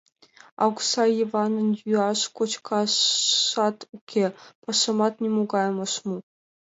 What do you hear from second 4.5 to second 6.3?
пашамат нимогайым ыш му.